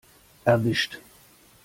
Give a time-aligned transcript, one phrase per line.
[0.45, 0.99] Erwischt!